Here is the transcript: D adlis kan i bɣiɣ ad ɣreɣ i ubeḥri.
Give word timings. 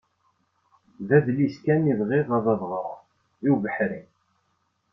D 1.07 1.09
adlis 1.17 1.55
kan 1.65 1.89
i 1.91 1.93
bɣiɣ 1.99 2.27
ad 2.37 2.45
ɣreɣ 2.61 2.87
i 3.47 3.49
ubeḥri. 3.53 4.01